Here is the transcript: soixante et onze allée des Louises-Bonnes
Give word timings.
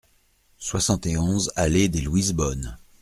soixante 0.57 1.05
et 1.05 1.15
onze 1.15 1.51
allée 1.55 1.87
des 1.87 2.01
Louises-Bonnes 2.01 2.79